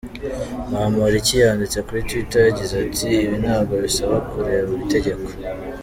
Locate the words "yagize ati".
2.45-3.07